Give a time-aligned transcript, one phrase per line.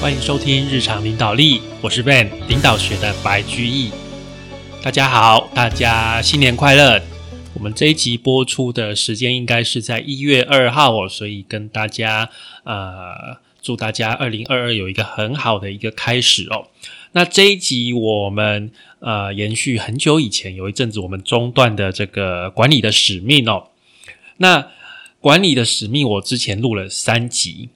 [0.00, 3.90] 欢迎收听日常领导力，我是 Ben，领导学的白居易。
[4.80, 7.02] 大家好，大家新年快乐！
[7.54, 12.30] 我们这一集播出的时间应该是在一月二号哦，所以跟大家
[12.62, 16.68] 呃，祝大家二零二二有一个很好的一个开始哦。
[17.10, 18.70] 那这一集我们
[19.00, 23.70] 呃，延续很久以前有一阵子我们中断的这个管理的使命哦。
[24.36, 24.68] 那
[25.20, 27.70] 管理的使命，我之前录了三集。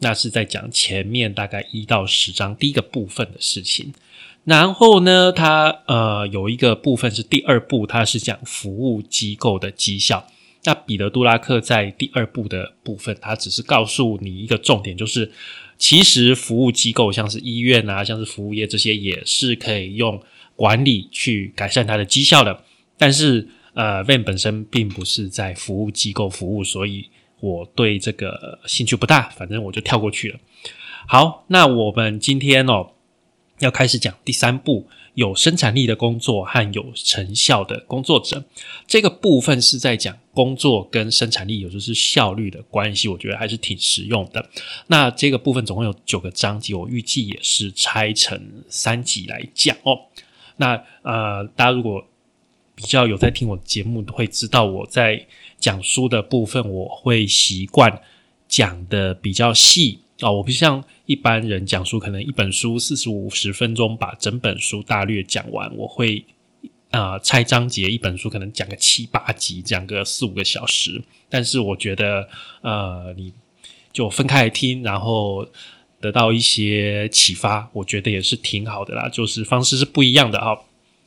[0.00, 3.92] 那是在讲前面大概一到十章第一个部分的事情，
[4.44, 10.26] 然后呢，它呃有一个部分是第二部，它是讲服务机构的绩效。
[10.64, 15.32] 那彼得·杜拉克在第二部的部分，他只是告诉你一个重点，就是
[15.78, 20.22] 其实服务机构像是医院啊，像是服务业这些，也是可以用
[20.54, 22.64] 管理去改善它的绩效的。
[22.96, 27.08] 但是呃，Van 本身并不是在服务机构服务，所以。
[27.40, 30.38] 我对这个兴趣不大，反正我就跳过去了。
[31.06, 32.90] 好，那我们今天哦
[33.60, 38.44] 要开始讲第三步，有生产力的工作和有成效的工作者。
[38.86, 43.08] 这个部分是在讲工作跟生产力，也就是效率的关系。
[43.08, 44.50] 我觉得还是挺实用的。
[44.88, 49.98] 那这个部分总共有九个章节，我预计也是拆成三集来讲哦。
[50.56, 52.04] 那呃，大家如果
[52.74, 55.26] 比较有在听我节目，会知道我在。
[55.58, 58.00] 讲书的部分，我会习惯
[58.46, 66.24] 讲的比较细啊，我不像一般人讲书，可能一本书四十五十分钟把整本书大略讲完，我会
[66.90, 71.02] 啊拆章节，一本书可能讲个七八集，讲个四五个小时。
[71.28, 72.28] 但是我觉得，
[72.62, 73.34] 呃，你
[73.92, 75.46] 就分开来听，然后
[76.00, 79.08] 得到一些启发，我觉得也是挺好的啦。
[79.08, 80.56] 就是方式是不一样的啊。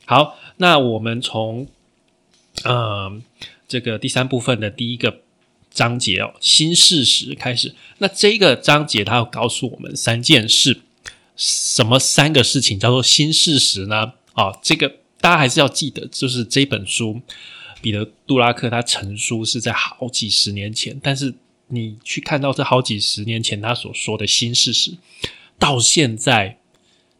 [0.04, 1.66] 好，那我们从
[2.64, 3.22] 嗯。
[3.72, 5.22] 这个第三部分的第一个
[5.70, 7.74] 章节哦，新事实开始。
[7.96, 10.82] 那这个章节它要告诉我们三件事，
[11.36, 14.12] 什么三个事情叫做新事实呢？
[14.34, 17.22] 啊，这个大家还是要记得，就是这本书
[17.80, 21.32] 彼得·杜拉克他成书是在好几十年前，但是
[21.68, 24.98] 你去看到这好几十年前他所说的新事实，
[25.58, 26.58] 到现在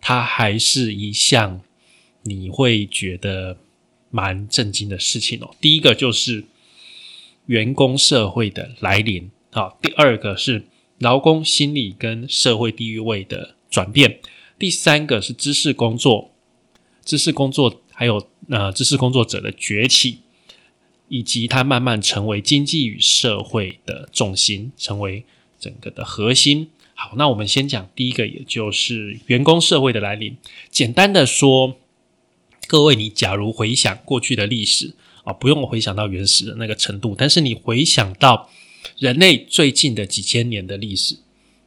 [0.02, 1.62] 它还是一项
[2.24, 3.56] 你会觉得。
[4.12, 5.50] 蛮震惊的事情哦。
[5.60, 6.44] 第一个就是
[7.46, 10.66] 员工社会的来临啊，第二个是
[10.98, 14.20] 劳工心理跟社会地位的转变，
[14.58, 16.30] 第三个是知识工作、
[17.04, 20.18] 知识工作还有呃知识工作者的崛起，
[21.08, 25.24] 以及它慢慢成为经济与社会的重心，成为
[25.58, 26.68] 整个的核心。
[26.94, 30.36] 好，那我们先讲第一个，也就是员工社会的来临。
[30.70, 31.78] 简单的说。
[32.66, 38.48] 各位，你假如回想过去的历史啊，不用回想到原始的那个程度，但是你回想到
[38.98, 41.18] 人类最近的几千年的历史，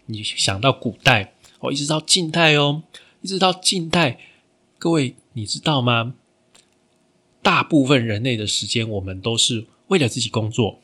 [0.08, 2.84] 你想到古代哦，一直到近代哦，
[3.22, 4.20] 一直到近代，
[4.78, 6.16] 各位你知道吗？
[7.42, 10.80] 大部分人类的时间，我们都是为了自己工作，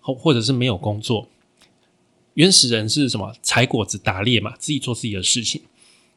[0.00, 1.28] 或或者是没有工作。
[2.34, 3.34] 原始人是什么？
[3.42, 5.62] 采果子、打猎嘛，自己做自己的事情。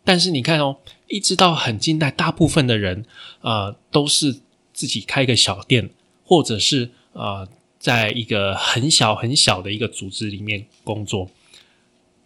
[0.03, 0.78] 但是你看哦，
[1.13, 3.06] 一直到很近代，大部分的人
[3.41, 4.40] 啊都是
[4.74, 5.91] 自己开个小店，
[6.25, 7.47] 或者是啊
[7.78, 11.29] 在一个很小很小的一个组织里面工作。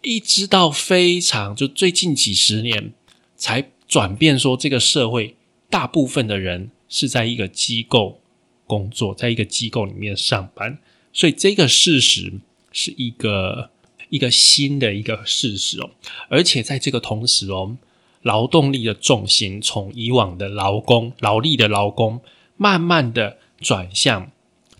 [0.00, 2.94] 一直到非常就最近几十年
[3.36, 5.36] 才转变，说这个社会
[5.68, 8.22] 大部分的人是在一个机构
[8.66, 10.78] 工作，在一个机构里面上班。
[11.12, 12.32] 所以这个事实
[12.72, 13.68] 是一个。
[14.10, 15.90] 一个新的一个事实哦，
[16.30, 17.76] 而且在这个同时哦，
[18.22, 22.20] 劳动力的重心从以往的劳工、劳力的劳工，
[22.56, 24.30] 慢慢的转向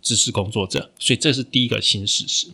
[0.03, 2.48] 知识工作者，所以这是第一个新事实。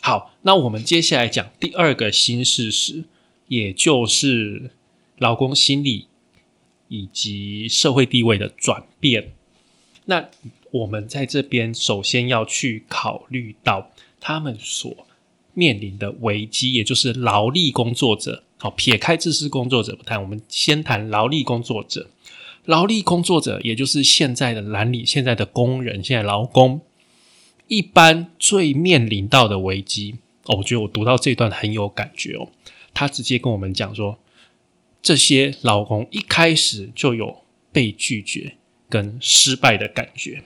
[0.00, 3.04] 好，那我们接下来讲第二个新事实，
[3.48, 4.70] 也就是
[5.18, 6.06] 劳工心理
[6.88, 9.32] 以及社会地位的转变。
[10.06, 10.28] 那
[10.70, 13.90] 我们在这边首先要去考虑到
[14.20, 15.06] 他们所。
[15.56, 18.42] 面临的危机，也就是劳力工作者。
[18.64, 22.08] 好，撇开知识工作者不谈，我们先谈劳力工作者。
[22.64, 26.80] 劳力工作者，也就是现在的蓝领、现在的工人、现在劳工，
[27.68, 30.16] 一般最面临到的危机。
[30.46, 32.48] 哦，我觉得我读到这段很有感觉哦。
[32.94, 34.18] 他直接跟我们讲说，
[35.02, 38.56] 这些劳工一开始就有被拒绝
[38.88, 40.42] 跟失败的感觉，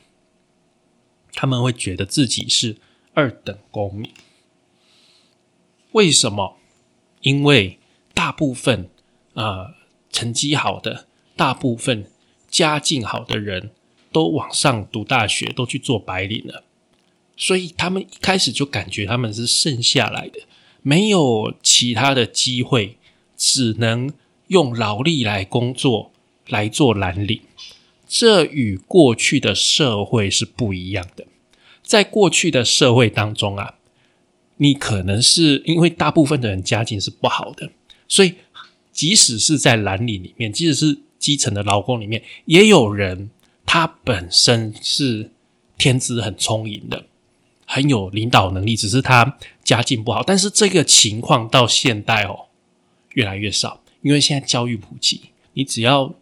[1.35, 2.79] 他们会觉得自己是
[3.15, 4.11] 二等公民。
[5.93, 6.57] 为什么？
[7.21, 7.79] 因为
[8.19, 8.91] 大部分
[9.35, 9.77] 啊
[10.11, 11.07] 成绩好的、
[11.37, 12.11] 大部分
[12.51, 13.71] 家境好的人
[14.11, 16.65] 都往上读大学，都去做白领了，
[17.37, 20.41] 所以他们一开始就感觉他们是剩下来的，
[20.83, 22.99] 没有其他的机会
[23.37, 24.13] 只能
[24.49, 26.11] 用劳力来工作
[26.49, 27.41] 来做蓝领，
[28.09, 31.25] 这与过去的社会是不一样的。
[31.85, 33.77] 在过去的社会当中啊，
[34.57, 37.71] 你可能是因为大部分的人家境是不好的，
[38.09, 38.35] 所以
[38.91, 43.31] 即使是在蓝领里面，即使是基层的劳工里面，也有人
[43.65, 45.31] 他本身是
[45.77, 47.05] 天资很聪颖的，
[47.67, 50.23] 很有领导能力，只是他家境不好。
[50.23, 52.47] 但是这个情况到现代哦，
[53.13, 55.21] 越来越少，因为现在教育普及，
[55.53, 56.15] 你只要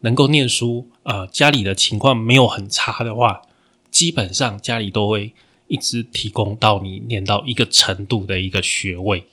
[0.00, 3.42] 能够念书，呃，家里的情况没有很差的话。
[3.90, 5.34] 基本上家里都会
[5.68, 9.24] 一直提供到你念到一个程度的一个学位，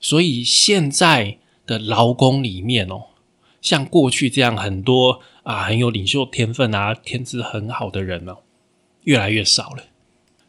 [0.00, 3.04] 所以现在的劳工里面哦，
[3.60, 8.36] 像过去这样很多啊很有领袖天分啊天资很好的人呢，
[9.04, 9.84] 越来越少了。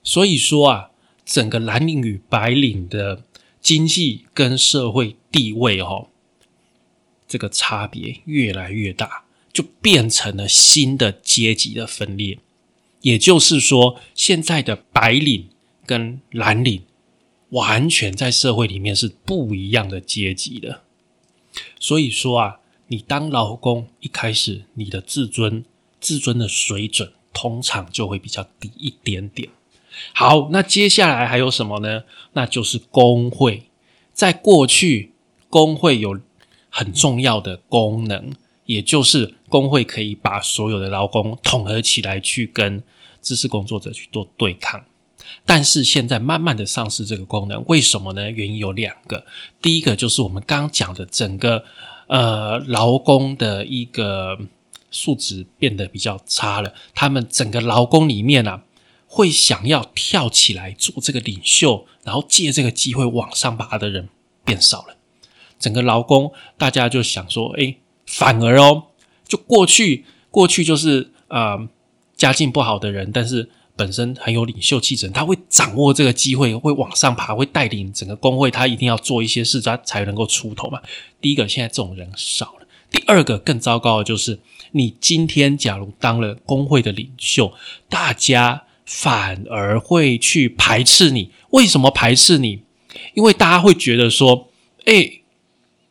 [0.04, 0.92] 所以说啊，
[1.26, 3.24] 整个蓝领与白领的
[3.62, 6.08] 经济跟社会地位哦，
[7.28, 9.24] 这个差别越来越大，
[9.54, 12.40] 就变成了新的阶级的分裂。
[13.02, 15.50] 也就是说，现在的白领
[15.86, 16.84] 跟蓝领
[17.50, 20.82] 完全在社会里面是不一样的阶级的。
[21.80, 25.64] 所以说啊，你当劳工一开始，你的自尊、
[26.00, 29.50] 自尊的水准通常就会比较低一点点。
[30.14, 32.04] 好，那接下来还有什么呢？
[32.34, 33.64] 那就是工会。
[34.14, 35.14] 在过去，
[35.50, 36.20] 工会有
[36.70, 38.32] 很重要的功能，
[38.66, 42.84] 也就是工会可以把所有的劳工统合起来去跟。
[43.22, 44.84] 知识工作者去做对抗，
[45.46, 48.30] 但是现在慢慢的丧失这个功能，为什么呢？
[48.30, 49.26] 原因有两个，
[49.62, 51.64] 第一个就是我们刚刚讲的整个
[52.08, 54.38] 呃劳工的一个
[54.92, 58.64] 素质变得比较差了，他们整个劳工里面啊，
[59.08, 64.10] 会想要跳起来做这个领袖，然后借这个机会往上爬的人
[64.46, 64.96] 变少了，
[65.60, 67.76] 整个劳工大家就想说，哎，
[68.06, 68.84] 反而哦，
[69.28, 71.68] 就过去过去就是啊。
[72.16, 78.52] 家境不好的人，但是本身很有领袖气质，他会掌握这个机会，会往上爬，会带领整个工会。
[78.52, 80.80] 他一定要做一些事，他才能够出头嘛。
[81.20, 84.40] 第一个，现在这种人少了；第二个，更糟糕的就是，
[84.72, 87.52] 你今天假如当了工会的领袖，
[87.90, 91.32] 大家反而会去排斥你。
[91.50, 92.62] 为什么排斥你？
[93.16, 94.50] 因为大家会觉得说，
[94.86, 95.22] 哎，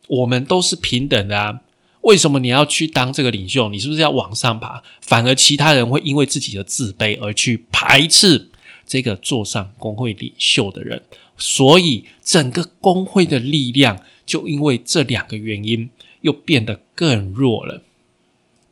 [0.07, 1.59] 我们都是平等的啊。
[2.03, 3.67] 为什么你要去当这个领袖？
[3.69, 4.81] 你是不是要往上爬？
[5.01, 8.49] 反而其他人会因为自己的自卑而去排斥
[8.85, 11.01] 这个坐上工会领袖的人，
[11.37, 15.89] 所以整个工会的力量就因为这两个原因
[16.21, 17.81] 又变得更弱了。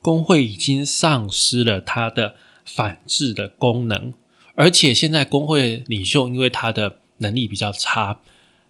[0.01, 2.35] 工会已经丧失了它的
[2.65, 4.13] 反制的功能，
[4.55, 8.19] 而且现在工会领袖因为他的能力比较差，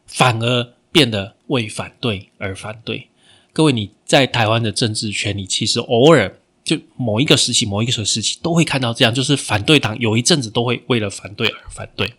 [0.06, 3.08] 反而变得为反对而反对。
[3.54, 12.14] 各位，你在台湾的政治圈里，其实偶尔就某一个时期、某一个时期都会看到这样，就是反对党有一阵子都会为了反对而反对。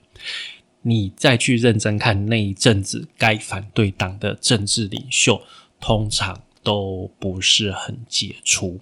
[0.83, 5.41] 你再去认真看那一阵子该反对党的政治领袖，
[5.81, 8.81] 通常都不是很杰出。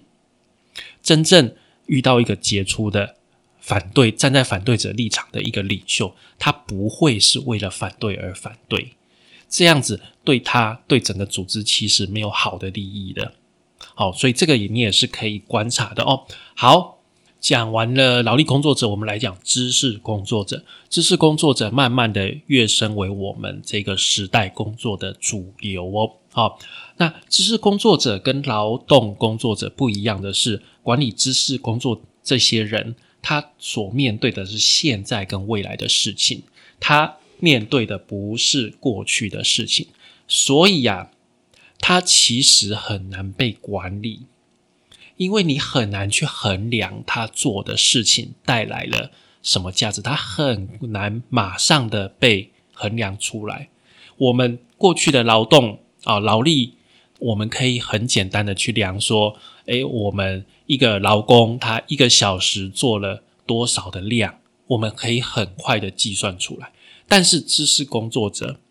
[1.01, 1.53] 真正
[1.85, 3.15] 遇到一个杰出的
[3.59, 8.95] 反对、站在反对者立场的一个领袖，他不会是为了反对而反对。
[9.51, 13.33] 这样子对他对整个组织其实没有好的利益的，
[13.93, 16.25] 好，所以这个你也是可以观察的哦。
[16.55, 16.99] 好，
[17.41, 20.63] 讲完了劳力工作者，我们来讲知识工作者。
[20.89, 26.13] 知识工作者慢慢的跃升为我们这个时代工作的主流哦。
[26.31, 26.57] 好，
[26.95, 36.43] 那知识工作者跟劳动工作者不一样的是，管理知识工作这些人，他所面对的是现在跟未来的事情，
[36.79, 37.17] 他。
[37.41, 39.87] 面对的不是过去的事情，
[40.27, 41.11] 所以呀，
[41.79, 44.21] 他其实很难被管理，
[45.17, 53.69] 因为你很难去衡量他做的事情带来了什么价值，他很难马上的被衡量出来。
[54.17, 56.75] 我们过去的劳动啊，劳力，
[57.17, 66.71] 我们可以很简单的去量说，诶，我们一个劳工他一个小时做了多少的量，我们可以很快的计算出来。
[67.11, 68.61] 但是知识工作者，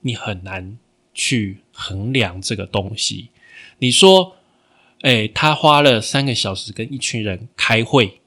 [0.00, 0.76] 你很难
[1.14, 3.28] 去衡量这个东西。
[3.78, 4.34] 你说，
[5.02, 8.20] 哎，他花了三个小时跟一群人开会，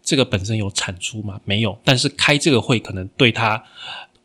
[0.00, 1.40] 这个本身有产出吗？
[1.44, 1.76] 没有。
[1.82, 3.64] 但是开这个会可能对他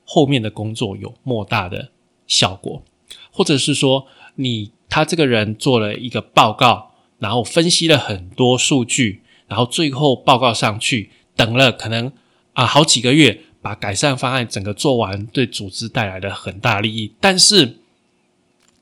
[0.05, 1.89] 后面的工作有莫大的
[2.27, 2.83] 效果，
[3.31, 12.13] 或者是说，你他这个人做了一个报告，然后分析了很多数据，然后最后报告上去，等了可能
[12.53, 13.45] 啊好几个月。
[13.61, 17.13] 把改善方案整个做完，对组织带来了很大利益。
[17.19, 17.77] 但是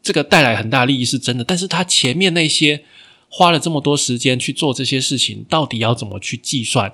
[0.01, 2.83] 这个带来很大利益是真的，但是他前面那些
[3.29, 6.91] 花了这么多时间去做这些事情，到底要怎么去计算？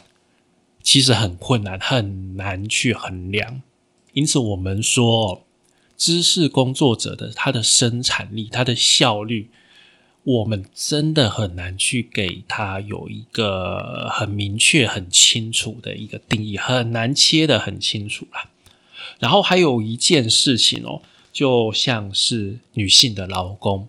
[0.81, 3.61] 其实很困难，很难去衡量。
[4.13, 5.45] 因此，我们说，
[5.95, 9.49] 知识工作者的他的生产力、他的效率，
[10.23, 18.49] 我们真的很难去给他有一个很明确、很清楚的一个定义，很难切的很清楚啦。
[19.19, 21.01] 然后还有一件事情哦，
[21.31, 23.87] 就像是女性的劳工，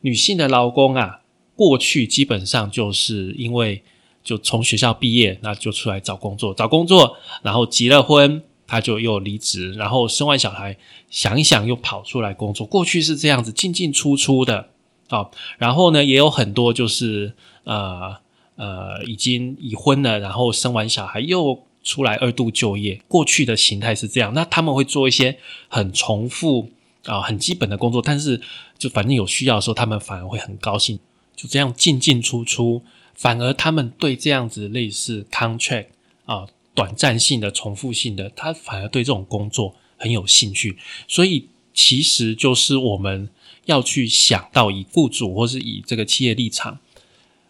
[0.00, 1.20] 女性的劳工啊，
[1.54, 3.82] 过去基本上就是因为。
[4.24, 10.78] 就从学校毕业，那就出来找工作，找工作，然后结了婚，他就又离职，然后生完小孩，
[11.10, 12.66] 想一想又跑出来工作。
[12.66, 14.70] 过去是这样子进进出出的，
[15.08, 17.34] 啊，然后呢，也有很多就是
[17.64, 18.16] 呃
[18.56, 23.00] 呃已经已婚了，然后生完小孩又出来二度就业。
[23.08, 26.70] 过去的形态是这样，那他们会做一些很重复
[27.04, 28.40] 啊很基本的工作，但是
[28.78, 30.98] 就反正有需要的时候，他们反而会很高兴，
[31.36, 32.82] 就这样进进出出。
[33.14, 35.86] 反而他们对这样子类似 contract
[36.24, 40.76] 啊，短暂性的、重复性的，他反而对这种工作很有兴趣。
[41.06, 43.28] 所以，其实就是我们
[43.66, 46.78] 要去想到，以雇主或是以这个企业立场，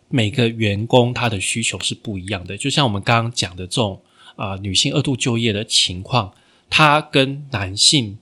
[0.08, 2.56] 每个员工他的需求是不一样的。
[2.56, 4.00] 就像我们刚刚讲的这种
[4.36, 6.32] 啊，女性二度就业的情况，
[6.68, 8.18] 它跟男性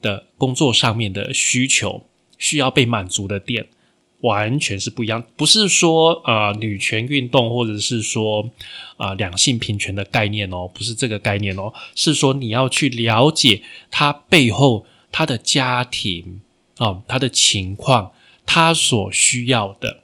[0.00, 2.04] 的工作上面的需求
[2.38, 3.68] 需要被满足的点。
[4.22, 8.50] 完全是不一样，不是说呃女权运动或者是说
[8.96, 16.40] 啊两性平权的概念哦，不是这个概念哦，是说你要去了解他背后他的家庭
[16.78, 18.12] 啊他的情况，
[18.46, 20.02] 他所需要的，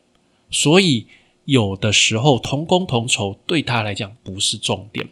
[0.51, 1.07] 所以
[1.47, 5.09] 有的时候同工同酬对他来讲不是重点。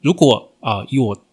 [0.00, 1.24] 如果啊以我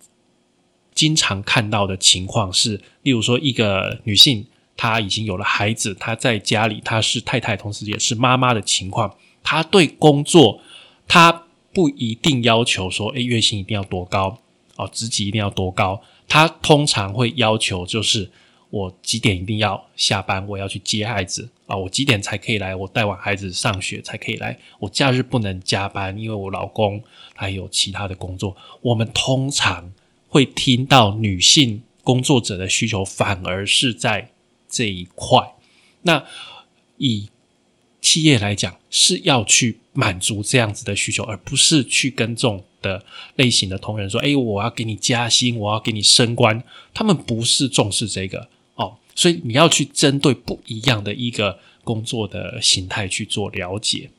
[0.96, 4.48] 经常看到的情况是，例如说一个女性。
[4.78, 9.16] 他已经有了孩子，他在家里，他是太太，同时也是妈妈的情况。
[9.44, 10.60] 他对工作，
[11.08, 14.40] 他不一定要求说，诶，月薪一定要多高
[14.78, 16.02] 哦，职级一定要多高。
[16.28, 18.32] 他通常会要求就是，
[18.72, 22.76] 我几点一定要下班，我要去接孩子啊，我几点才可以来？
[22.76, 24.58] 我带完孩子上学才可以来。
[24.80, 27.00] 我假日不能加班，因为我老公
[27.36, 28.58] 还有其他的工作。
[28.82, 29.94] 我们通常
[30.28, 34.32] 会听到女性工作者的需求，反而是在。
[34.74, 35.54] 这一块，
[36.04, 36.24] 那
[36.96, 37.28] 以
[38.00, 43.04] 企业来讲，是要去满足这样子的需求，而不是去跟这种的
[43.36, 46.64] 类型的同仁说：“哎，我要给你加薪，我要给你升官。”
[46.96, 48.48] 他们不是重视这个，
[49.16, 54.10] 所以你要去针对不一样的一个工作的形态去做了解。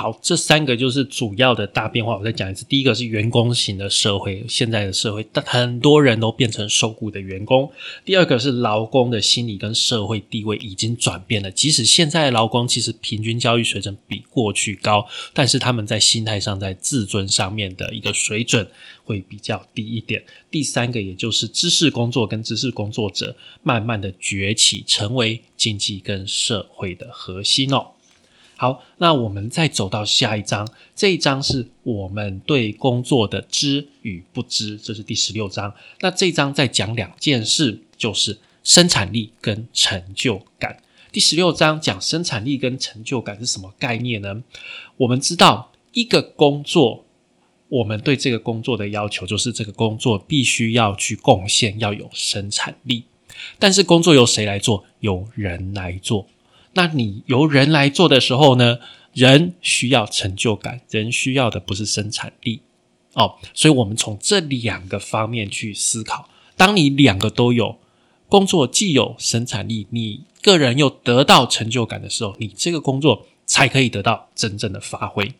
[0.00, 2.16] 好，这三个就是主要的大变化。
[2.16, 7.68] 我再讲一次，第一个是员工型的社会，现在的社会，但很多人都变成受雇的员工。
[8.04, 18.64] 第二个是劳工的心理跟社会地位已经转变了，即使现在的劳工其实平均教育水准比过去高，但是他们在心态上、在自尊上面的一个水准
[19.02, 20.22] 会比较低一点。
[20.48, 27.84] 第三个，也就是知识工作跟知识工作者慢慢的崛起，成为经济跟社会的核心哦。
[28.60, 35.72] 好，那我们再走到下一章，这一章是我们对工作的知与不知，这是第十六章。
[36.00, 40.82] 那这一章在讲两件事，就是生产力跟成就感。
[41.12, 44.42] 第十六章讲生产力跟成就感是什么概念呢？
[44.96, 47.04] 我们知道一个工作，
[47.68, 53.04] 我们对这个工作的要求就是这个工作必须要去贡献，要有生产力。
[53.60, 54.84] 但是工作由谁来做？
[54.98, 56.26] 由人来做。
[56.74, 58.78] 那你由人来做的时候呢？
[59.14, 62.60] 人需要成就感，人需要的不是生产力
[63.14, 63.34] 哦。
[63.52, 66.28] 所以，我们从这两个方面去思考。
[66.56, 67.78] 当你两个都有，
[68.28, 75.34] 工作既有生产力，你个人又得到成就感的时候，你这个工作才可以得到真正的发挥。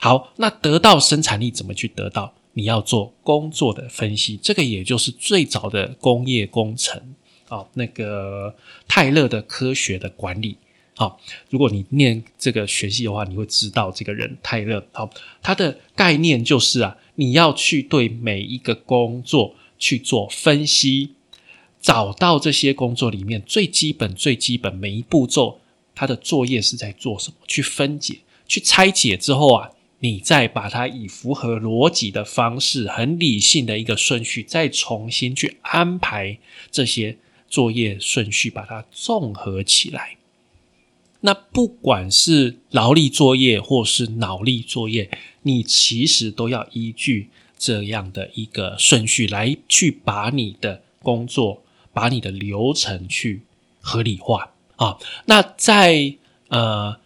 [0.00, 2.32] 好，那得到生产力怎么去得到？
[2.54, 7.14] 你要做工作的分析，这个也就是最早的工业工程
[7.48, 8.54] 哦，那个
[8.86, 10.56] 泰勒的科学的管理。
[10.98, 11.16] 好，
[11.48, 14.84] 如果你念这个学系的话，你会知道这个人泰勒。
[14.90, 15.08] 好，
[15.40, 21.10] 他的概念就是啊，你要去对每一个工作去做分析，
[21.80, 25.60] 找到这些工作里面最基本、最基本每一步骤，
[25.94, 27.36] 他的作业是在做什么？
[27.46, 36.36] 去分解、去拆解之后啊，你再把它以符合逻辑的方式、很理性的一个顺序，再重新去安排
[36.72, 37.16] 这些
[37.48, 40.17] 作业顺序，把它综合起来。
[41.20, 45.10] 那不管是劳力作业或是脑力作业，
[45.42, 53.42] 你其实都要依据这样的一个顺序来去把你的工作、把你的流程去
[53.80, 54.96] 合理化啊。
[55.26, 56.14] 那在
[56.48, 56.96] 呃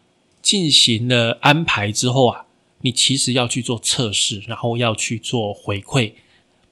[0.43, 2.45] 进行了安排之后啊，
[2.83, 6.13] 你其实要去做测试，然后要去做回馈，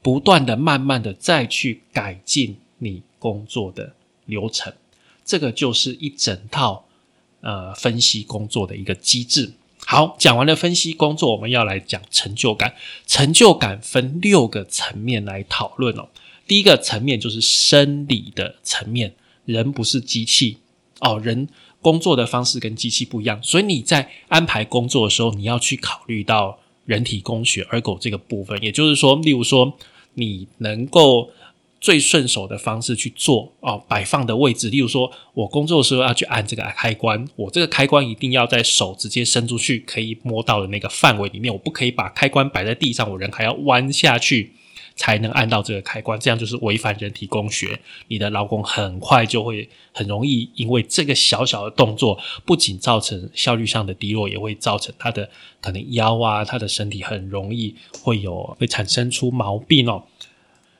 [0.02, 3.94] 不断的、慢慢的再去改进你工作的
[4.26, 4.75] 流程。
[5.25, 6.85] 这个就是一整套
[7.40, 9.52] 呃分析工作的一个机制。
[9.87, 12.75] 好，讲完了分析工作，我们要来讲成就感。
[13.06, 16.09] 成就感分六个层面来讨论哦。
[16.47, 19.14] 第一个层面就是生理的层面，
[19.47, 20.59] 人不是机器
[21.00, 21.49] 哦，人
[21.80, 28.62] 工作的方式跟机器不一样，所以你在安排工作的时候，你要去考虑到人体工学 ergo 这个部分。
[28.62, 29.76] 也就是说，例如说，
[30.14, 31.30] 你能够。
[31.80, 44.52] 最顺手的方式去做哦，摆放的位置，例如说，我工作的时候要去按这个开关，我这个开关一定要在手直接伸出去可以摸到的那个范围里面，我不可以把开关摆在地上，我人还要弯下去
[44.94, 55.30] 才能按到这个开关，这样就是违反人体工学，你的劳工很快就会很容易因为这个小小的动作，不仅造成效率上的低落，也会造成他的
[55.62, 60.04] 可能腰啊，他的身体很容易会有会产生出毛病哦。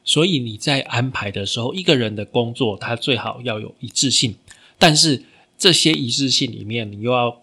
[0.03, 4.35] 所以你在安排的时候，一个人的工作他最好要有一致性，
[4.79, 5.25] 但是
[5.57, 7.43] 这些一致性里面，你又要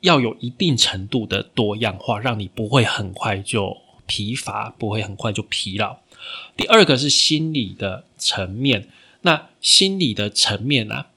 [0.00, 3.76] 要有一定程度的多样化，让你不会很快就
[4.06, 5.98] 疲乏，不会很快就疲劳。
[6.56, 8.88] 第二个是心理的层面，
[9.22, 11.08] 那心理的层面啊，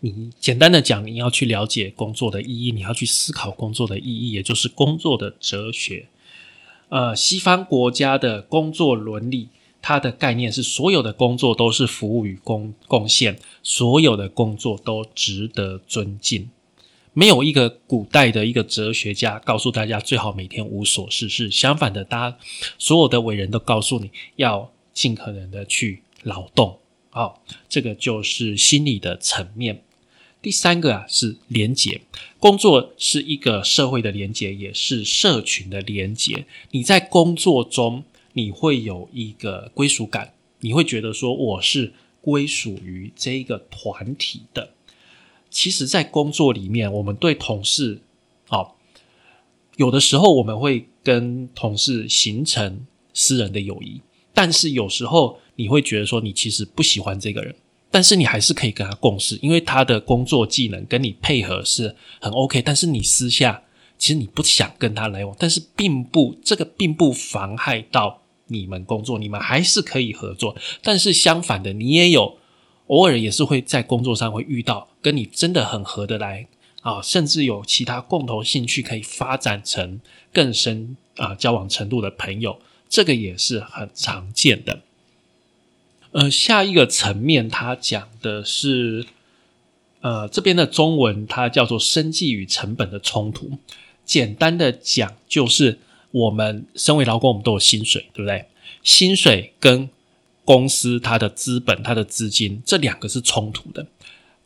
[0.00, 6.08] 你简单的讲，你要去了解工作的意义，你要去思考工作的意义，也就是工作的哲学。
[6.88, 9.50] 呃，西方国家的工作伦理。
[9.86, 16.48] 它的概念是，所有的工作都是服务与贡贡献，所有的工作都值得尊敬。
[17.12, 21.50] 没有一个古代的一个哲学家告诉大家最好每天无所事事。
[21.50, 22.38] 相反的，大家
[22.78, 26.78] 所有的伟人都告诉你要尽可能的去劳动。
[27.10, 29.82] 好，这个就是心理的层面。
[30.40, 32.00] 第三个啊是连结，
[32.38, 36.46] 工作是一个社会的连结，也是社群的连结。
[36.70, 38.04] 你在工作中。
[38.34, 44.70] 你会有一个归属感，你会觉得说我是归属于这一个团体的。
[45.50, 48.02] 其实，在工作里面，我们对同事，
[48.48, 48.76] 好，
[49.76, 54.00] 有的时候我们会跟同事形成私人的友谊，
[54.32, 57.54] 但是有时候你会觉得说你其实不喜欢这个人，
[57.88, 63.62] 但是你还是可以跟他共事，因为他的工作技能跟你配合是很 OK，但是你私下
[63.96, 68.22] 其实你不想跟他来往，但是并不这个并不妨害到。
[68.54, 72.38] 你们工作，你们还是可以合作，但是相反的，你也有
[72.86, 76.46] 偶尔也是会在工作上会遇到跟你真的很合得来
[76.82, 80.00] 啊，甚至有其他共同兴趣可以发展成
[80.32, 84.80] 更深啊交往程度的朋友，这个也是很常见的。
[86.12, 89.04] 呃，下一个层面，他讲的是
[90.00, 93.58] 呃这边的中文，它叫做生计与成本的冲突。
[94.04, 95.80] 简单的讲，就是。
[96.14, 98.44] 我们身为劳工，我们都有薪水，对不对？
[98.84, 99.90] 薪水跟
[100.44, 103.84] 公司它的资本、它的资金这两个是冲突的。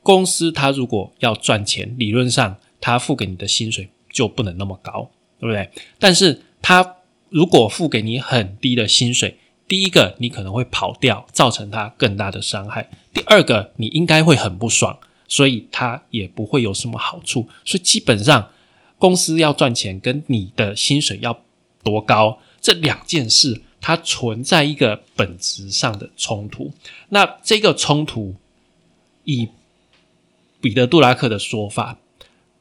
[0.03, 5.69] 公司它如果要赚钱，理论上它付给你的薪水就不能那么高，对不对？
[5.99, 6.97] 但是它
[7.29, 17.47] 如果付给你很低的薪水，第一个你可能会跑掉，造成它更大的伤害；第二个你应该会很不爽，所以它也不会有什么好处。
[17.67, 18.49] 所以基本上
[18.99, 21.39] 公司要赚钱，跟你的薪水要。
[21.83, 22.39] 多高？
[22.61, 26.73] 这两件事它存在一个本质上的冲突。
[27.11, 28.35] 那这个冲突，
[29.25, 29.49] 以
[30.61, 31.97] 彼得·杜拉克的说法，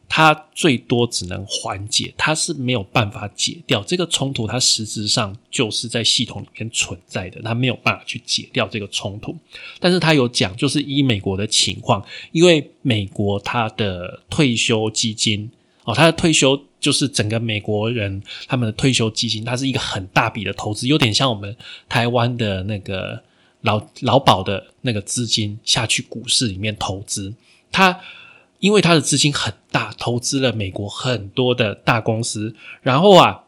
[0.07, 4.45] 它最多只能缓解，它是没有办法解掉这个冲突。
[4.45, 9.35] 它实质上就是在系统里面存在的，它没有办法去解掉这个冲突。
[9.79, 15.49] 但是他有讲，就是以美国的情况，因为美国它的退休基金。
[15.87, 21.55] 哦，他的退休就是整个美国人他们的退休基金，它是一个很大笔的投资，有点像我们
[21.87, 23.23] 台湾的那个
[23.61, 27.33] 劳劳保的那个资金下去股市里面投资。
[27.71, 28.01] 他
[28.59, 33.45] 因为他的资金很大，投资了美国很多的大公司，然后啊，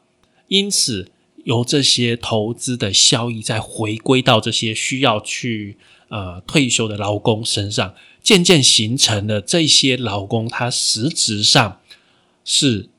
[0.48, 1.12] 因此
[1.44, 11.79] 由这些投资的效益再回归到这些需要去呃退休的劳工身上，渐渐形成了这些劳工他实质上。
[12.52, 12.90] 是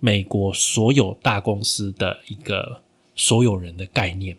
[0.00, 2.82] 美国所有大公司的一个
[3.16, 4.36] 所有人的概念，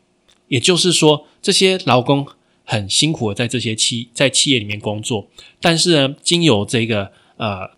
[0.48, 2.28] 也就是说，这些劳工
[2.64, 5.28] 很辛苦的在这些企在企业里面工作，
[5.60, 7.72] 但是呢，经由这个呃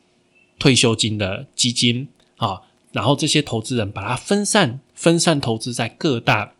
[0.59, 6.53] 退休金的基金啊，然后这些投资人把它分散分散投资在各大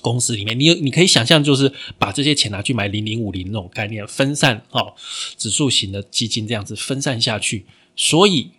[0.00, 4.94] 公司里面，你有你可以想象，就是把这些钱拿去买零零五零那种概念，分散哦，
[5.38, 7.64] 指数型的基金这样子分散下去。
[7.94, 8.50] 所以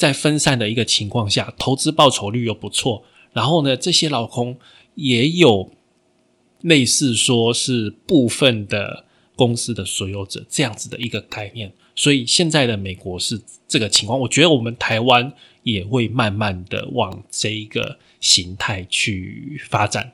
[0.00, 4.56] 在分散的一个情况下，投资报酬率又不错，然后呢，这些老空
[4.94, 5.70] 也有
[6.62, 9.04] 类似说是部分的
[9.36, 11.70] 公司的所有者这样子的一个概念。
[11.94, 15.30] 所以现在的美国是这个情况，我觉得我们台湾
[15.64, 20.10] 也会慢慢的往这一个形态去发展。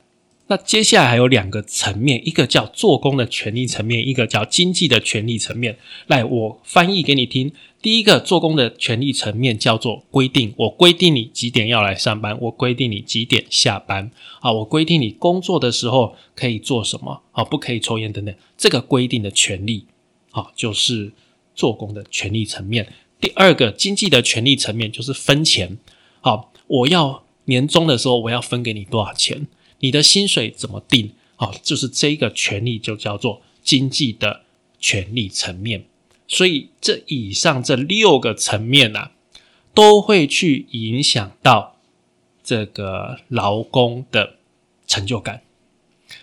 [0.49, 5.77] 那接下来还有两个层面，一个叫做工的权利层面，一个叫经济的权利层面。
[6.07, 7.51] 来，我翻译给你听。
[7.81, 18.33] 第一个做工的权利层面叫做规定，我规定你几点要来上班，我规定你几点下班啊，我规定你工作的时候可以做什么啊，不可以抽烟等等。
[18.57, 19.85] 这个规定的权利，
[20.31, 21.11] 啊，就是
[21.53, 22.87] 做工的权利层面。
[23.19, 25.77] 第二个经济的权利层面就是分钱，
[26.21, 29.47] 好，我要年终的时候我要分给你多少钱。
[29.79, 31.11] 你的薪水怎么定？
[31.37, 34.41] 哦，就是这个权利就叫做经济的
[34.79, 35.85] 权利层面。
[36.27, 39.11] 所以这以上这六个层面啊，
[39.75, 41.77] 都会去影响到
[42.43, 44.37] 这个劳工的
[44.87, 45.43] 成就感。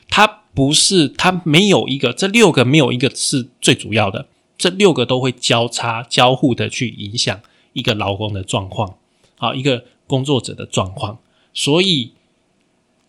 [0.09, 4.27] 它不是，它没有一个，这六个没有一个是最主要的，
[4.59, 7.41] 这六个都会交叉交互的去影响
[7.73, 8.99] 一个劳工的状况，
[9.37, 11.21] 好，一个工作者的状况。
[11.53, 12.15] 所以。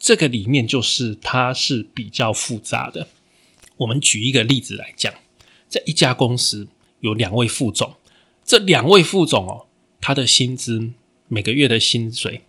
[0.06, 3.08] 这个里面就是它是比较复杂的。
[3.78, 5.12] 我们举一个例子来讲，
[5.68, 6.68] 在一家公司
[7.00, 7.96] 有两位副总，
[8.44, 9.66] 这两位副总哦，
[10.00, 10.92] 他的薪资
[11.28, 12.42] 每个月的薪水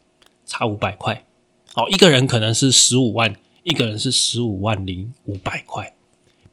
[0.45, 1.25] 差五百块，
[1.73, 5.95] 哦，一个人可能是十五万，一个人是十五万零五百块。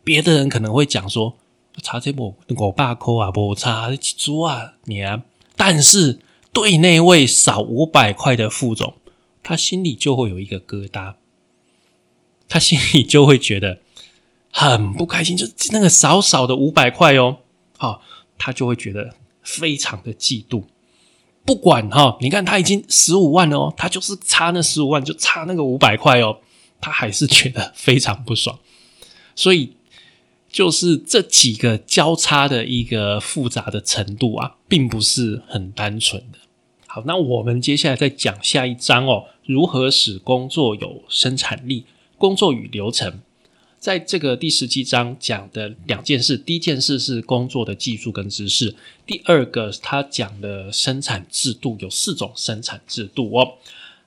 [0.06, 1.38] 别的人可能会讲说，
[1.82, 5.22] 差这么五百块啊，不差几猪啊，你啊。
[5.58, 6.22] 但是
[6.54, 8.94] 对那位少五百块的副总。
[9.44, 11.16] 他心里就会有一个疙瘩，
[12.48, 13.80] 他心里就会觉得
[14.50, 17.40] 很不开心，就那个少少的五百块哦，
[17.78, 18.02] 好，
[18.38, 20.64] 他就会觉得非常的嫉妒。
[21.46, 26.38] 不管哈，你看他已经十五万了哦，他就是差那十五万，就差那个五百块哦，
[26.80, 28.58] 他还是觉得非常不爽。
[29.36, 29.76] 所以，
[30.50, 36.38] 就是这几个交叉的一个复杂的程度啊，并不是很单纯的。
[36.88, 41.86] 好，那我们接下来再讲下一章哦，如何使工作有生产力？
[42.18, 43.20] 工作与流程，
[43.78, 48.74] 在这个第十七章讲的两件事，第一件事是工作的技术跟知识，
[49.06, 53.56] 第二个他讲的生产制度有四种生产制度哦。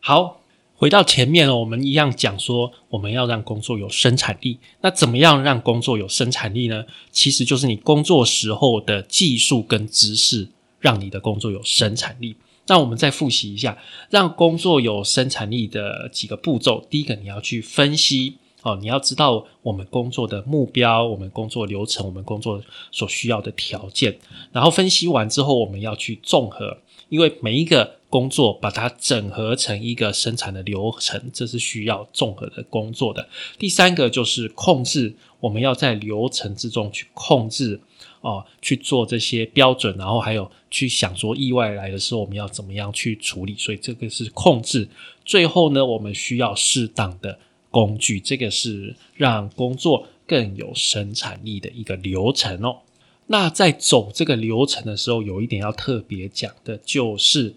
[0.00, 0.40] 好，
[0.76, 4.58] 回到前面了，我们一样讲说，我们要让工作有生产力。
[4.80, 6.86] 那怎么样让工作有生产力呢？
[7.12, 10.48] 其实就是你工作时候的技术跟知识，
[10.80, 12.36] 让你的工作有生产力。
[12.68, 13.78] 那我们再复习一下，
[14.10, 16.84] 让工作有生产力的几个步骤。
[16.90, 24.18] 第一个，你要去分析哦，你要知道我们工作的目标、我们工作流程、我们工作所需要的条件。
[24.52, 33.28] 然后分析完之后，我们要去综合，因为每一个工作把它整合成一个生产的流程，这是需要综合的工作的。
[33.58, 37.80] 第三个就是控制，我们要在流程之中去控制。
[38.26, 44.88] 哦，去做这些标准，然后还有去想说意外来的时候我们要怎么样去处理，所以这个是控制。
[45.24, 47.38] 最后呢，我们需要适当的
[47.70, 52.78] 工具，这个是让工作更有生产力的一个流程哦。
[53.28, 57.54] 那在走这个流程的时候，有一点要特别讲的，就是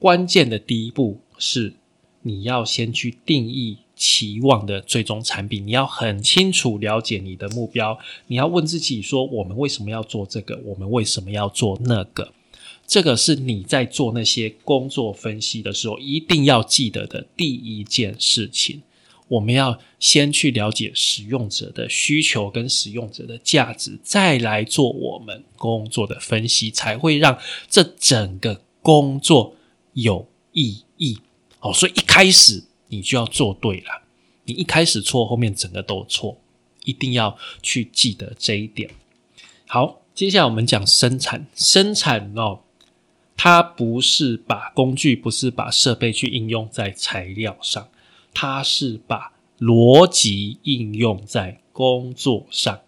[0.00, 1.74] 关键的第一步是
[2.22, 3.78] 你要先去定义。
[3.98, 7.98] 期望的最终产品，你要很清楚了解你的目标。
[8.28, 10.58] 你要问自己说：我们为什么要做这个？
[10.64, 12.32] 我们为什么要做那个？
[12.86, 18.80] 这个是你在做那些工作分析的时候一定要记得的第一件事情。
[19.26, 27.36] 我们要先去了解使用者的需求跟使用者的价值，再来做我们工作的分析，才会让
[27.68, 29.54] 这整个工作
[29.92, 31.18] 有意义。
[31.60, 32.64] 哦，所以一开始。
[32.88, 34.02] 你就要做对了，
[34.44, 36.38] 你一开始错，后面整个都错，
[36.84, 38.90] 一定要去记得这一点。
[39.66, 42.60] 好，接下来我们讲生产，生产哦，
[43.36, 47.88] 它不是把工具，不是把设备去应用在材料上，
[48.32, 52.80] 它是把逻辑应用在工作上。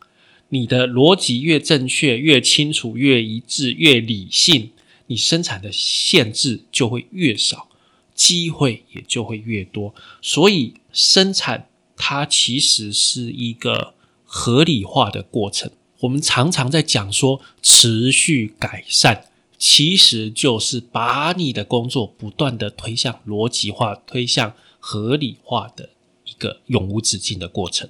[0.49, 4.73] 你的逻辑越正确、越清楚、越一致、越理性，
[5.07, 7.69] 你生产的限制就会越少。
[8.21, 13.95] 机会也就会越多，所以生产它其实是一个
[14.27, 15.71] 合理化的过程。
[16.01, 19.25] 我们常常在讲说持续改善，
[19.59, 25.89] 其实就是把你的工作不断的推向逻辑化、推向合理化的
[26.27, 27.89] 一个永无止境的过程。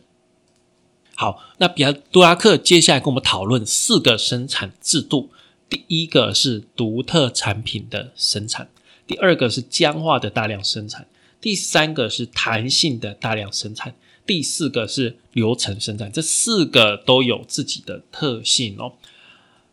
[1.17, 5.31] 好，那比亚杜拉克接下来跟我们讨论四个生产制度。
[5.69, 8.69] 第一个是独特产品的生产，
[9.11, 11.05] 第二个是僵化的大量生产，
[11.41, 13.93] 第三个是弹性的大量生产，
[14.25, 16.13] 第四个是流程生产。
[16.13, 18.93] 这四个都有自己的特性哦。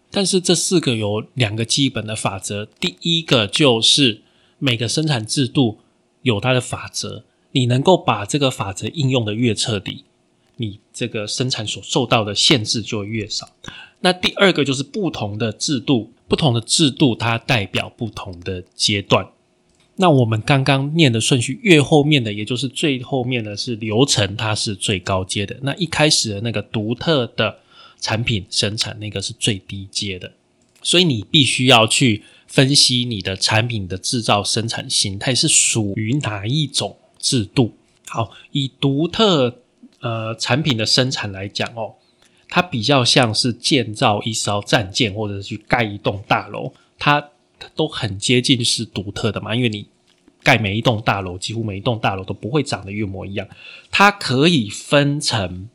[0.09, 4.23] 但是这四个有两个基本的法则，第一个就是
[4.57, 5.77] 每个生产制度
[6.23, 10.05] 有它的法则，你能够把这个法则应用的越彻底，
[10.55, 13.51] 你这个生产所受到的限制就越少。
[13.99, 19.27] 那第二个就是不同的制度，不同的制度它代表不同的阶段。
[19.99, 25.57] 那我们刚刚念的顺序越后面的，也就是最后面的是流程，它是最高阶的。
[25.63, 27.57] 那一开始的那个独特的
[27.99, 30.31] 产品生产，那个是最低阶的。
[30.83, 37.73] 所以你必须要去分析你的产品的制造生产形态是属于哪一种制度。
[38.07, 39.61] 好，以独特
[40.01, 41.95] 呃产品的生产来讲哦。
[42.49, 47.29] 它比较像是建造一艘战舰，或者是去盖一栋大楼，它
[47.75, 49.55] 都很接近是独特的嘛。
[49.55, 49.87] 因为你
[50.43, 53.47] 盖每一栋大楼，几乎每一栋大楼都不会长得一模一样。
[53.91, 55.67] 它可以分成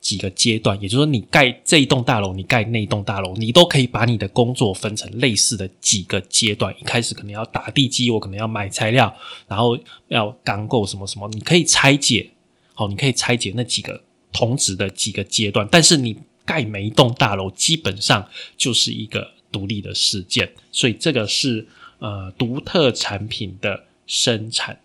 [0.00, 6.74] 几个阶段，也就是说，你盖这一栋大楼，你盖那一栋大楼，你都可以把你的工作分成类似的几个阶段。
[6.80, 9.14] 一开始可能要打地基，我可能要买材料，
[9.46, 12.28] 然后要钢构什么什么，你可以拆解。
[12.74, 14.02] 好，你可以拆解那几个。
[14.32, 21.66] 同值的几个阶段，但是你盖每一栋大楼基本上就是一个独立的事件，所以这个是
[21.98, 24.80] 呃独特产品的生产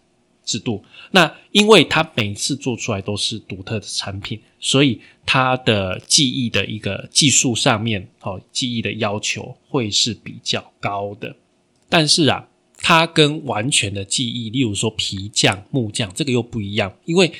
[0.45, 0.83] 制度。
[1.11, 11.35] 那因为它每次做出来都是独特的产品，所以它的记忆的一个技术上面，哦，记忆的要求会是比较高的。
[11.89, 17.31] 但是啊，它跟完全的记忆，例如说皮匠、木匠，这个又不一样，因为。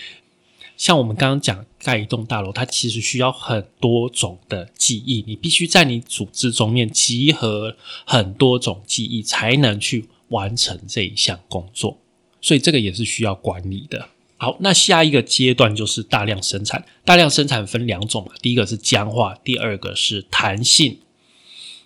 [0.77, 11.97] 像我们刚刚讲盖一栋大楼，它其实需要很多种的记忆，你必须在你组织中面集合很多种记忆，才能去完成这一项工作。
[12.39, 14.09] 所以这个也是需要管理的。
[14.37, 16.85] 好，那下一个阶段就是大量生产。
[17.03, 20.99] 大量生产分两种嘛，第一个是僵化，第二个是弹性。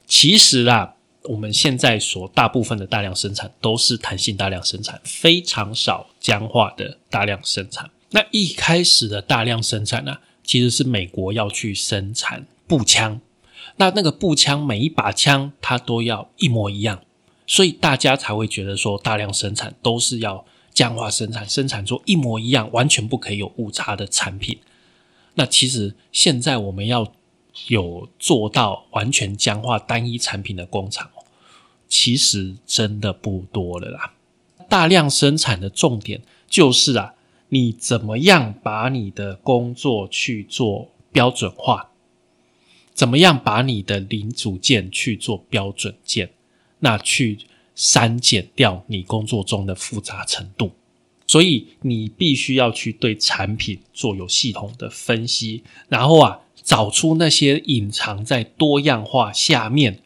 [0.05, 7.89] 其实啊，我们现在所大部分的大量生产都是弹性大量生产，非常少僵化的大量生产。
[8.13, 13.21] 那一开始的大量生产呢，其实是美国要去生产步枪，
[13.77, 17.01] 那那个步枪每一把枪它都要一模一样，
[17.47, 24.59] 所以大家才会觉得说大量生产都是要僵化生产，生产出一模一样、完全不可以有误差的产品。
[25.35, 27.13] 那其实现在我们要
[27.67, 31.09] 有做到完全僵化单一产品的工厂，
[31.87, 34.13] 其实真的不多了啦。
[34.67, 37.13] 大量生产的重点就是啊。
[37.53, 41.89] 你怎么样把你的工作去做标准化？
[42.93, 46.31] 怎么样把你的零组件去做标准件？
[46.79, 47.39] 那去
[47.75, 50.71] 删减掉你工作中的复杂程度。
[51.27, 59.99] 所以你必须要去对产品做有系统的分析，然后啊，找出那些隐藏在多样化下面。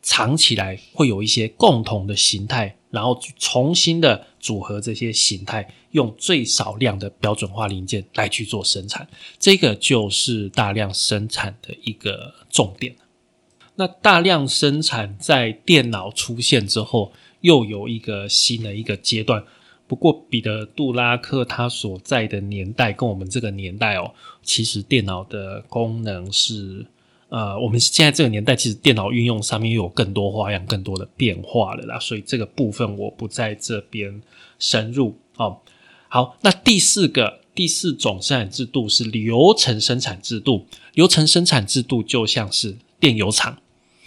[0.00, 12.94] 藏起来会有一些共同的形态，然后重新的组合这些形态，用最少量的标准化零件来去做生产，这个就是大量生产的一个重点。
[13.74, 19.44] 那大量生产在电脑出现之后，又有一个新的一个阶段。
[19.86, 26.86] 不过，彼得·杜拉克他所在的年代跟我们这个年代哦，其实电脑的功能是。
[27.28, 34.22] 呃，我们现在这个年代，其实电脑运用上面又有更多花样、更多的变化了啦，所以这个部分我不在这边
[34.58, 35.18] 深入。
[35.36, 35.60] 哦，
[36.08, 40.66] 好，那第四个第四种生产制度是流程生产制度。
[40.94, 43.58] 流程生产制度就像是炼油厂，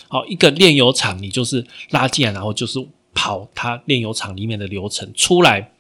[0.08, 2.80] 好，一个炼油厂，你就是拉进来，然后就是
[3.14, 5.72] 跑它炼油厂里面的流程出来，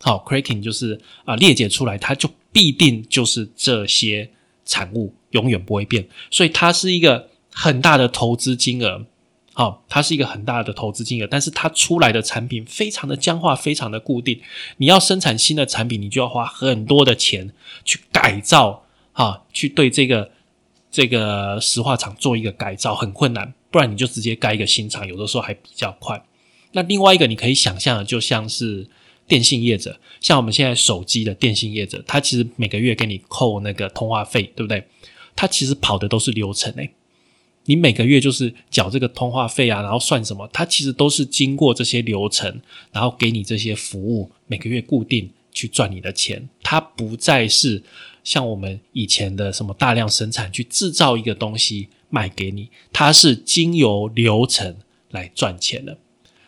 [0.00, 4.30] 好，cracking 就是啊裂解出来，它就必定就是这些。
[4.70, 9.04] 产物永远不会变，所以它是一个很大的投资金额，
[9.52, 14.40] 好，它是一个很大的投资金额，但是它出来的产品非常的僵化，非常的固定。
[14.78, 17.52] 你要生产新的产品，你就要花很多的钱
[17.84, 20.30] 去改造，啊，去对这个
[20.90, 23.52] 这个石化厂做一个改造，很困难。
[23.70, 26.24] 不然你就直接盖一个新厂，有的时候还比较快。
[26.72, 28.88] 那另外一个你可以想象的，就像是。
[29.28, 34.82] 电信业者，像我们现在手机的电信业者，他其实每个月给你扣那个通话费，对不对？
[35.38, 36.90] 他其实跑的都是流程诶，
[37.66, 40.44] 你每个月就是缴这个通话费啊，然后算什么？
[40.52, 47.80] 他其实都是经过这些流程，然后给你这些服务，每个月固定去赚你的钱，它不再是
[48.24, 54.74] 像我们以前的什么大量生产去制造一个东西卖给你，它是经由流程
[55.12, 55.96] 来赚钱的。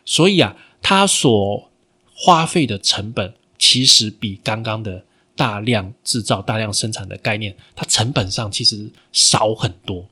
[0.04, 1.70] 所以啊，它所
[2.12, 5.04] 花费的成本其实比刚刚的
[5.40, 10.04] 大量制造、大量生产的概念，它成本上其实少很多。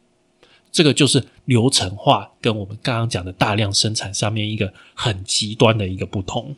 [0.73, 6.57] 这个就是流程化跟我们刚刚讲的大量生产上面一个很极端的一个不同，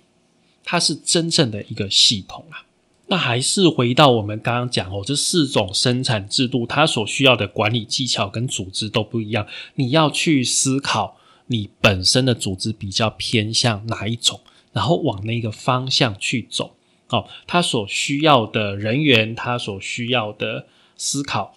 [0.62, 2.62] 它是真正的一个系统啊。
[3.08, 9.48] 那还是回到我们刚刚讲哦，这四种生产制度，它所需要的管理技巧跟组织都不一样。
[9.74, 11.16] 你要去思考
[11.48, 14.38] 你本身的组织比较偏向哪一种，
[14.72, 16.76] 然后往那个方向去走。
[17.10, 21.56] 哦，他所需要的人员，他所需要的思考。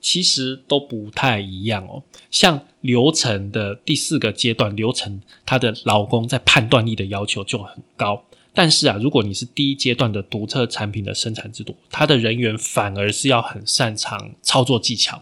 [0.00, 2.00] 其实都不太一样哦。
[2.30, 8.24] 像流程的第四个阶段，流程它的劳工在判断力的要求就很高。
[8.54, 15.20] 但是啊，如果你是第一阶段的独特产品的生产制度，它的人员反而是要很擅长操作技巧，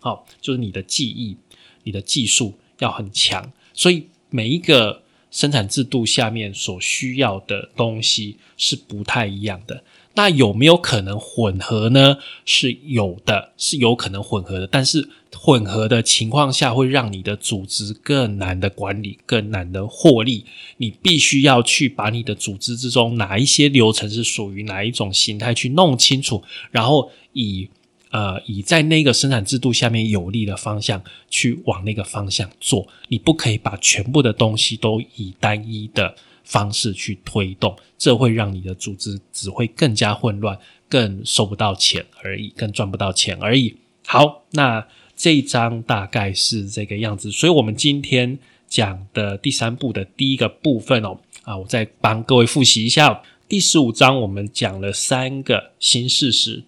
[0.00, 1.36] 好，就是你的技艺、
[1.84, 3.52] 你的技术要很强。
[3.72, 9.82] 所以每一个生产制度下面所需要的东西是不太一样的。
[10.14, 12.16] 那有没有可能混合呢？
[12.44, 14.66] 是有的，是有可能混合的。
[14.66, 20.44] 但是混合的情况下，会让你的组织更难的管理，更难的获利。
[20.78, 27.68] 你必须要去把你的组织之中哪一些流程是属于哪一种形态去弄清楚，然后以
[28.10, 32.86] 呃以在那个生产制度下面有利的方向去往那个方向做。
[33.08, 36.14] 你不可以把全部的东西都以单一的。
[36.44, 43.76] 方式去推动，这会让你的组织只会更加混乱，更收不到钱而已，更赚不到钱而已。
[44.06, 53.20] 好，那这一章大概是这个样子，所以我们今天讲的第三步的第一个部分哦，啊，我再帮各位复习一下。
[53.46, 56.64] 第十五章我们讲了三个新事实，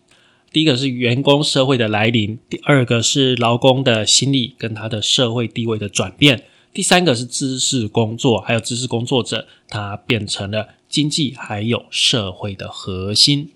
[0.53, 6.43] 第一个是员工社会的来临，第二个是劳工的心理跟他的社会地位的转变。
[6.73, 13.51] 第三个是知识工作，还有知识工作者，他变成了经济还有社会的核心。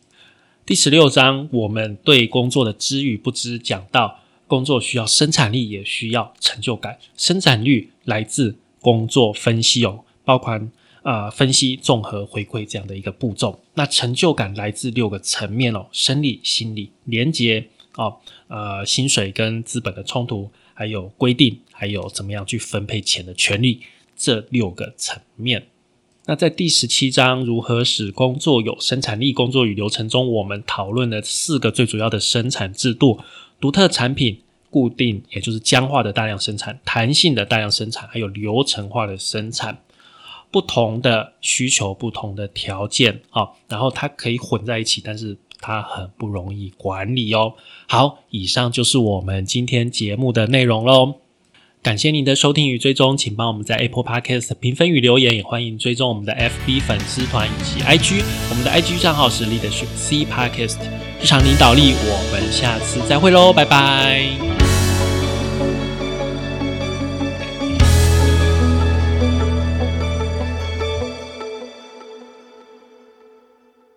[0.65, 6.99] 第十六章，我们对工作的知与不知讲到，工作需要生产力，也需要成就感。
[7.17, 10.61] 生产率来自工作分析哦，包括
[11.05, 13.61] 啊分析、综合、回馈这样的一个步骤。
[13.75, 18.17] 那成就感来自六个层面哦，生理、心理、连结哦，
[18.49, 20.51] 呃，薪水跟资本的冲突。
[20.77, 23.79] 还有规定，还有怎么样去分配钱的权利，
[24.17, 25.69] 这六个层面。
[26.27, 29.33] 那在第十七章如何使工作有生产力？
[29.33, 33.21] 工作与流程中，我们讨论了四个最主要的生产制度：
[33.61, 39.79] 独特产品、固定也就是僵化的大量生产、弹性的大量生产，还有流程化的生产。
[40.55, 45.37] 不同的需求，不同的条件啊，然后它可以混在一起，但是。
[45.67, 47.55] 它很不容易管理哦。
[47.89, 51.15] 好，以上就是我们今天节目的内容喽。
[51.83, 58.23] 感谢您的收听与追踪，请帮我们在 Apple Podcast 评分与留言，也欢迎追踪我们的 FB 粉丝团以及 IG。
[58.51, 60.77] 我们的 IG 账号是 Leadership C Podcast
[61.23, 61.95] 日常领导力。
[61.95, 64.64] 我们下次再会喽，拜拜。